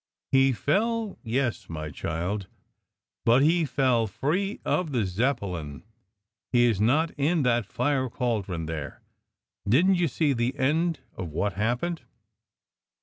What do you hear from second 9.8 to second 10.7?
t you see the